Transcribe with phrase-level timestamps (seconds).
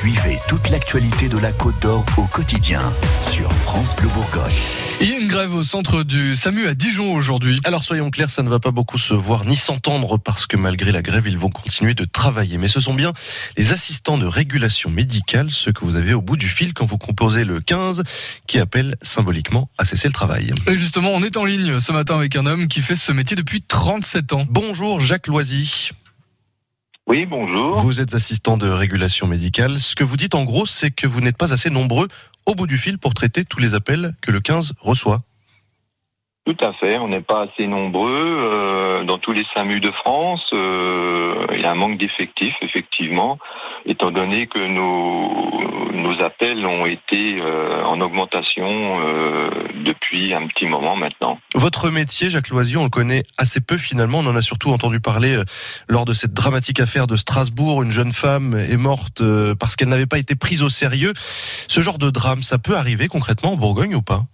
[0.00, 2.80] Suivez toute l'actualité de la Côte d'Or au quotidien
[3.20, 4.50] sur France Bleu Bourgogne.
[5.02, 7.60] Il y a une grève au centre du SAMU à Dijon aujourd'hui.
[7.64, 10.90] Alors soyons clairs, ça ne va pas beaucoup se voir ni s'entendre parce que malgré
[10.90, 12.56] la grève, ils vont continuer de travailler.
[12.56, 13.12] Mais ce sont bien
[13.58, 16.96] les assistants de régulation médicale, ceux que vous avez au bout du fil quand vous
[16.96, 18.02] composez le 15,
[18.46, 20.54] qui appellent symboliquement à cesser le travail.
[20.66, 23.36] Et justement, on est en ligne ce matin avec un homme qui fait ce métier
[23.36, 24.46] depuis 37 ans.
[24.48, 25.90] Bonjour Jacques Loisy.
[27.10, 27.80] Oui, bonjour.
[27.80, 29.80] Vous êtes assistant de régulation médicale.
[29.80, 32.06] Ce que vous dites en gros, c'est que vous n'êtes pas assez nombreux
[32.46, 35.24] au bout du fil pour traiter tous les appels que le 15 reçoit.
[36.46, 38.10] Tout à fait, on n'est pas assez nombreux.
[38.10, 43.38] Euh, dans tous les SAMU de France, euh, il y a un manque d'effectifs, effectivement,
[43.84, 45.50] étant donné que nos,
[46.22, 48.98] appels ont été euh, en augmentation
[49.84, 51.38] depuis un petit moment maintenant.
[51.54, 54.18] Votre métier, Jacques Loisy, on le connaît assez peu finalement.
[54.18, 55.40] On en a surtout entendu parler
[55.88, 57.82] lors de cette dramatique affaire de Strasbourg.
[57.82, 59.22] Une jeune femme est morte
[59.58, 61.12] parce qu'elle n'avait pas été prise au sérieux.
[61.16, 64.24] Ce genre de drame, ça peut arriver concrètement en Bourgogne ou pas?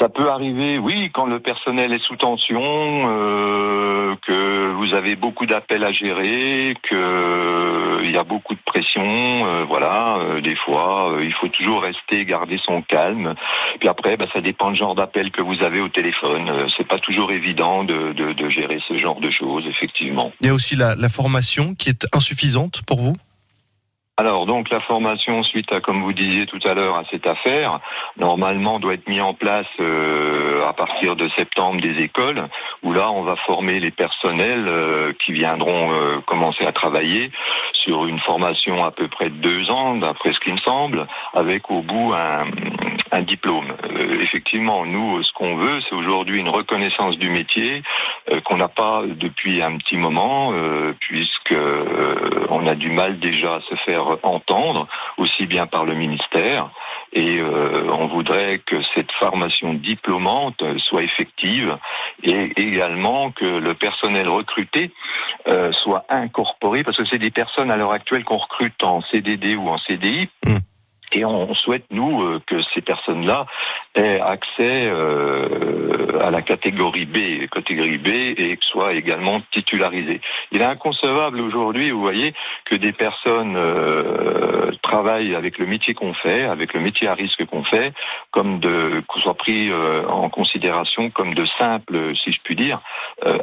[0.00, 5.44] Ça peut arriver, oui, quand le personnel est sous tension, euh, que vous avez beaucoup
[5.44, 10.16] d'appels à gérer, que euh, il y a beaucoup de pression, euh, voilà.
[10.20, 13.34] euh, des fois, euh, il faut toujours rester, garder son calme.
[13.78, 16.50] Puis après, bah, ça dépend du genre d'appel que vous avez au téléphone.
[16.78, 20.32] C'est pas toujours évident de, de, de gérer ce genre de choses, effectivement.
[20.40, 23.16] Il y a aussi la, la formation qui est insuffisante pour vous?
[24.20, 27.80] Alors donc la formation suite à comme vous disiez tout à l'heure à cette affaire
[28.18, 32.46] normalement doit être mis en place euh, à partir de septembre des écoles
[32.82, 37.32] où là on va former les personnels euh, qui viendront euh, commencer à travailler
[37.72, 41.70] sur une formation à peu près de deux ans d'après ce qui me semble avec
[41.70, 43.72] au bout un, diplôme.
[44.20, 47.82] Effectivement nous ce qu'on veut c'est aujourd'hui une reconnaissance du métier
[48.44, 53.56] qu'on n'a pas depuis un petit moment euh, puisque euh, on a du mal déjà
[53.56, 54.86] à se faire entendre,
[55.16, 56.70] aussi bien par le ministère,
[57.12, 61.76] et euh, on voudrait que cette formation diplômante euh, soit effective
[62.22, 64.92] et également que le personnel recruté
[65.48, 69.56] euh, soit incorporé, parce que c'est des personnes à l'heure actuelle qu'on recrute en CDD
[69.56, 70.28] ou en CDI.
[70.46, 70.56] Mm.
[71.12, 73.46] Et on souhaite, nous, euh, que ces personnes-là
[73.94, 80.20] aient accès euh, à la catégorie B, catégorie B, et que soient également titularisées.
[80.52, 82.34] Il est inconcevable aujourd'hui, vous voyez,
[82.64, 87.44] que des personnes euh, travaillent avec le métier qu'on fait, avec le métier à risque
[87.46, 87.92] qu'on fait,
[88.30, 92.80] comme de qu'on soit pris euh, en considération comme de simples, si je puis dire,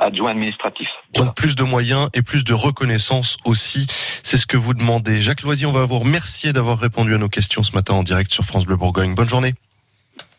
[0.00, 0.90] adjoints administratifs.
[1.14, 3.86] Donc plus de moyens et plus de reconnaissance aussi,
[4.22, 5.20] c'est ce que vous demandez.
[5.22, 8.32] Jacques Loisy, on va vous remercier d'avoir répondu à nos questions ce matin en direct
[8.32, 9.14] sur France Bleu Bourgogne.
[9.14, 9.54] Bonne journée.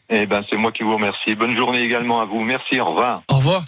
[0.10, 1.36] Eh ben, c'est moi qui vous remercie.
[1.36, 2.42] Bonne journée également à vous.
[2.42, 2.80] Merci.
[2.80, 3.24] Au revoir.
[3.30, 3.66] Au revoir.